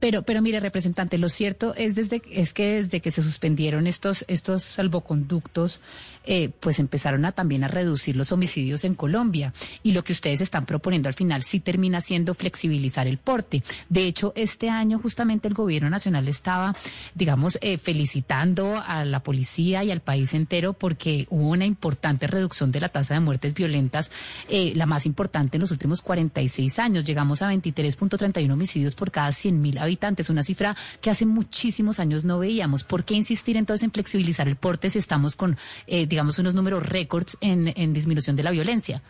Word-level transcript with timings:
Pero, 0.00 0.22
pero 0.22 0.42
mire, 0.42 0.60
representante, 0.60 1.18
lo 1.18 1.28
cierto 1.28 1.74
es 1.74 1.94
desde 1.94 2.22
es 2.30 2.52
que 2.52 2.82
desde 2.82 3.00
que 3.00 3.10
se 3.10 3.22
suspendieron 3.22 3.86
estos 3.86 4.24
estos 4.28 4.62
salvoconductos, 4.62 5.80
eh, 6.24 6.50
pues 6.60 6.78
empezaron 6.78 7.24
a 7.24 7.32
también 7.32 7.64
a 7.64 7.68
reducir 7.68 8.14
los 8.14 8.32
homicidios 8.32 8.84
en 8.84 8.94
Colombia. 8.94 9.52
Y 9.82 9.92
lo 9.92 10.04
que 10.04 10.12
ustedes 10.12 10.40
están 10.40 10.66
proponiendo 10.66 11.08
al 11.08 11.14
final 11.14 11.42
sí 11.42 11.58
termina 11.58 12.00
siendo 12.00 12.34
flexibilizar 12.34 13.06
el 13.06 13.18
porte. 13.18 13.62
De 13.88 14.06
hecho, 14.06 14.32
este 14.36 14.68
año 14.68 14.98
justamente 14.98 15.48
el 15.48 15.54
gobierno 15.54 15.88
nacional 15.88 16.28
estaba, 16.28 16.76
digamos, 17.14 17.58
eh, 17.62 17.78
felicitando 17.78 18.80
a 18.86 19.04
la 19.04 19.22
policía 19.22 19.84
y 19.84 19.90
al 19.90 20.00
país 20.00 20.34
entero 20.34 20.74
porque 20.74 21.26
hubo 21.30 21.48
una 21.48 21.64
importante 21.64 22.26
reducción 22.26 22.72
de 22.72 22.80
la 22.80 22.90
tasa 22.90 23.14
de 23.14 23.20
muertes 23.20 23.54
violentas, 23.54 24.10
eh, 24.48 24.72
la 24.76 24.86
más 24.86 25.06
importante 25.06 25.56
en 25.56 25.62
los 25.62 25.70
últimos 25.70 26.02
46 26.02 26.78
años. 26.78 27.04
Llegamos 27.04 27.42
a 27.42 27.50
23.31 27.50 28.52
homicidios 28.52 28.94
por 28.94 29.10
cada 29.10 29.32
100 29.32 29.62
mil 29.62 29.78
habitantes, 29.88 30.30
una 30.30 30.42
cifra 30.42 30.74
que 31.00 31.10
hace 31.10 31.26
muchísimos 31.26 32.00
años 32.00 32.24
no 32.24 32.38
veíamos. 32.38 32.84
¿Por 32.84 33.04
qué 33.04 33.14
insistir 33.14 33.56
entonces 33.56 33.84
en 33.84 33.92
flexibilizar 33.92 34.48
el 34.48 34.56
porte 34.56 34.90
si 34.90 34.98
estamos 34.98 35.36
con, 35.36 35.56
eh, 35.86 36.06
digamos, 36.06 36.38
unos 36.38 36.54
números 36.54 36.86
récords 36.86 37.38
en, 37.40 37.92
disminución 37.92 38.36
de 38.36 38.42
la 38.42 38.50
violencia? 38.50 39.02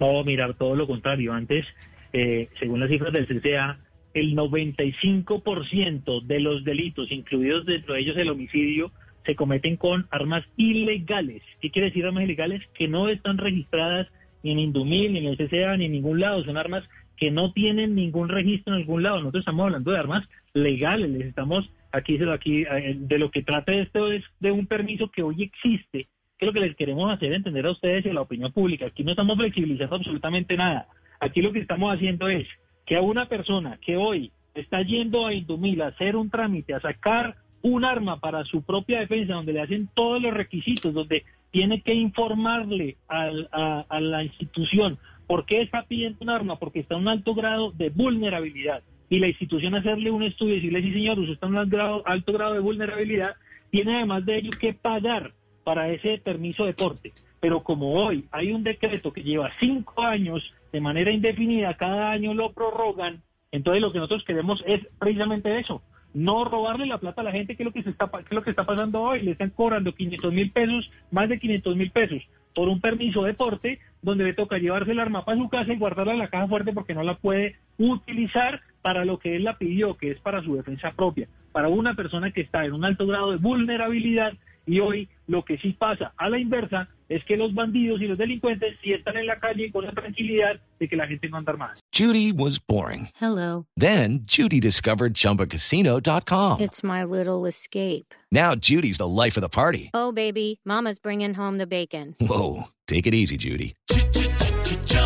No, 0.00 0.24
mirar 0.24 0.54
todo 0.54 0.74
lo 0.74 0.86
contrario. 0.86 1.32
Antes, 1.32 1.66
eh, 2.12 2.48
según 2.58 2.80
las 2.80 2.90
cifras 2.90 3.12
del 3.12 3.26
CCA, 3.26 3.78
el 4.14 4.34
95% 4.34 6.20
de 6.20 6.40
los 6.40 6.64
delitos, 6.64 7.12
incluidos 7.12 7.66
dentro 7.66 7.94
de 7.94 8.00
ellos 8.00 8.16
el 8.16 8.30
homicidio, 8.30 8.90
se 9.26 9.34
cometen 9.34 9.76
con 9.76 10.06
armas 10.10 10.44
ilegales. 10.56 11.42
¿Qué 11.60 11.70
quiere 11.70 11.88
decir 11.88 12.06
armas 12.06 12.24
ilegales? 12.24 12.62
Que 12.74 12.88
no 12.88 13.08
están 13.08 13.38
registradas 13.38 14.06
ni 14.42 14.52
en 14.52 14.60
Indumil, 14.60 15.12
ni 15.12 15.18
en 15.18 15.26
el 15.26 15.36
CCA, 15.36 15.76
ni 15.76 15.86
en 15.86 15.92
ningún 15.92 16.20
lado. 16.20 16.44
Son 16.44 16.56
armas 16.56 16.84
que 17.16 17.30
no 17.30 17.52
tienen 17.52 17.94
ningún 17.94 18.28
registro 18.28 18.74
en 18.74 18.80
algún 18.80 19.02
lado. 19.02 19.18
Nosotros 19.18 19.42
estamos 19.42 19.64
hablando 19.64 19.90
de 19.90 19.98
armas 19.98 20.28
legales, 20.52 21.10
les 21.10 21.26
estamos 21.26 21.68
aquí, 21.92 22.18
aquí 22.22 22.62
eh, 22.62 22.96
de 22.98 23.18
lo 23.18 23.30
que 23.30 23.42
trata 23.42 23.72
esto 23.72 24.10
es 24.10 24.24
de 24.40 24.50
un 24.50 24.66
permiso 24.66 25.10
que 25.10 25.22
hoy 25.22 25.42
existe, 25.42 26.08
que 26.38 26.46
lo 26.46 26.52
que 26.52 26.60
les 26.60 26.76
queremos 26.76 27.12
hacer 27.12 27.32
entender 27.32 27.66
a 27.66 27.72
ustedes 27.72 28.04
y 28.04 28.10
a 28.10 28.14
la 28.14 28.22
opinión 28.22 28.52
pública. 28.52 28.86
Aquí 28.86 29.04
no 29.04 29.12
estamos 29.12 29.36
flexibilizando 29.36 29.96
absolutamente 29.96 30.56
nada. 30.56 30.88
Aquí 31.20 31.40
lo 31.40 31.52
que 31.52 31.60
estamos 31.60 31.94
haciendo 31.94 32.28
es 32.28 32.46
que 32.84 32.96
a 32.96 33.00
una 33.00 33.26
persona 33.26 33.78
que 33.84 33.96
hoy 33.96 34.30
está 34.54 34.82
yendo 34.82 35.26
a 35.26 35.34
Indumil 35.34 35.82
a 35.82 35.88
hacer 35.88 36.16
un 36.16 36.30
trámite, 36.30 36.74
a 36.74 36.80
sacar 36.80 37.36
un 37.62 37.84
arma 37.84 38.20
para 38.20 38.44
su 38.44 38.62
propia 38.62 39.00
defensa, 39.00 39.34
donde 39.34 39.54
le 39.54 39.60
hacen 39.60 39.88
todos 39.94 40.22
los 40.22 40.32
requisitos, 40.32 40.94
donde 40.94 41.24
tiene 41.50 41.80
que 41.80 41.94
informarle 41.94 42.96
a 43.08 44.00
la 44.00 44.22
institución 44.22 44.98
¿Por 45.26 45.44
qué 45.44 45.62
está 45.62 45.84
pidiendo 45.84 46.18
un 46.20 46.30
arma? 46.30 46.58
Porque 46.58 46.80
está 46.80 46.94
en 46.94 47.02
un 47.02 47.08
alto 47.08 47.34
grado 47.34 47.72
de 47.72 47.90
vulnerabilidad. 47.90 48.82
Y 49.08 49.18
la 49.18 49.28
institución 49.28 49.74
hacerle 49.74 50.10
un 50.10 50.22
estudio 50.22 50.54
y 50.54 50.56
decirle, 50.56 50.82
sí 50.82 50.92
señor, 50.92 51.18
usted 51.18 51.34
está 51.34 51.46
en 51.46 51.52
un 51.52 51.58
alto 51.58 52.32
grado, 52.32 52.54
de 52.54 52.60
vulnerabilidad, 52.60 53.34
tiene 53.70 53.96
además 53.96 54.24
de 54.24 54.38
ello 54.38 54.50
que 54.58 54.72
pagar 54.72 55.32
para 55.64 55.88
ese 55.90 56.18
permiso 56.18 56.64
de 56.64 56.74
porte. 56.74 57.12
Pero 57.40 57.62
como 57.62 57.92
hoy 57.92 58.24
hay 58.30 58.52
un 58.52 58.64
decreto 58.64 59.12
que 59.12 59.22
lleva 59.22 59.52
cinco 59.60 60.02
años 60.02 60.52
de 60.72 60.80
manera 60.80 61.12
indefinida, 61.12 61.76
cada 61.76 62.10
año 62.10 62.34
lo 62.34 62.52
prorrogan, 62.52 63.22
entonces 63.52 63.82
lo 63.82 63.92
que 63.92 63.98
nosotros 63.98 64.24
queremos 64.24 64.62
es 64.66 64.80
precisamente 64.98 65.58
eso, 65.58 65.82
no 66.16 66.44
robarle 66.44 66.86
la 66.86 66.98
plata 66.98 67.20
a 67.20 67.24
la 67.24 67.32
gente, 67.32 67.56
que 67.56 67.62
es 67.62 67.66
lo 67.66 67.72
que, 67.72 67.82
se 67.82 67.90
está, 67.90 68.08
que 68.08 68.22
es 68.22 68.32
lo 68.32 68.42
que 68.42 68.50
está 68.50 68.64
pasando 68.64 69.02
hoy. 69.02 69.20
Le 69.20 69.32
están 69.32 69.50
cobrando 69.50 69.94
500 69.94 70.32
mil 70.32 70.50
pesos, 70.50 70.90
más 71.10 71.28
de 71.28 71.38
500 71.38 71.76
mil 71.76 71.90
pesos, 71.90 72.22
por 72.56 72.70
un 72.70 72.80
permiso 72.80 73.22
de 73.22 73.34
porte, 73.34 73.80
donde 74.00 74.24
le 74.24 74.32
toca 74.32 74.56
llevarse 74.56 74.92
el 74.92 74.98
arma 74.98 75.26
para 75.26 75.36
su 75.36 75.48
casa 75.50 75.74
y 75.74 75.76
guardarla 75.76 76.14
en 76.14 76.20
la 76.20 76.28
caja 76.28 76.48
fuerte 76.48 76.72
porque 76.72 76.94
no 76.94 77.02
la 77.02 77.16
puede 77.18 77.56
utilizar 77.76 78.62
para 78.80 79.04
lo 79.04 79.18
que 79.18 79.36
él 79.36 79.44
la 79.44 79.58
pidió, 79.58 79.98
que 79.98 80.10
es 80.10 80.18
para 80.20 80.42
su 80.42 80.56
defensa 80.56 80.92
propia, 80.92 81.28
para 81.52 81.68
una 81.68 81.92
persona 81.92 82.30
que 82.30 82.40
está 82.40 82.64
en 82.64 82.72
un 82.72 82.86
alto 82.86 83.06
grado 83.06 83.30
de 83.30 83.36
vulnerabilidad 83.36 84.32
y 84.66 84.80
hoy 84.80 85.08
lo 85.26 85.44
que 85.44 85.58
sí 85.58 85.72
pasa 85.72 86.12
a 86.16 86.28
la 86.28 86.38
inversa 86.38 86.88
es 87.08 87.24
que 87.24 87.36
los 87.36 87.54
bandidos 87.54 88.00
y 88.00 88.06
los 88.06 88.18
delincuentes 88.18 88.76
sí 88.82 88.92
están 88.92 89.16
en 89.16 89.26
la 89.26 89.38
calle 89.38 89.70
con 89.70 89.84
la 89.84 89.92
tranquilidad 89.92 90.60
de 90.78 90.88
que 90.88 90.96
la 90.96 91.06
gente 91.06 91.28
no 91.28 91.36
anda 91.36 91.52
armada. 91.52 91.74
Judy 91.92 92.32
was 92.32 92.58
boring. 92.58 93.08
Hello. 93.20 93.66
Then 93.76 94.20
Judy 94.26 94.60
discovered 94.60 95.14
chumbacasino.com. 95.14 96.60
It's 96.60 96.82
my 96.82 97.04
little 97.04 97.46
escape. 97.46 98.12
Now 98.32 98.54
Judy's 98.56 98.98
the 98.98 99.08
life 99.08 99.36
of 99.36 99.42
the 99.42 99.48
party. 99.48 99.90
Oh 99.94 100.12
baby, 100.12 100.60
mama's 100.64 100.98
bringing 100.98 101.34
home 101.34 101.58
the 101.58 101.66
bacon. 101.66 102.16
Whoa, 102.20 102.64
take 102.86 103.06
it 103.06 103.14
easy 103.14 103.36
Judy. 103.36 103.74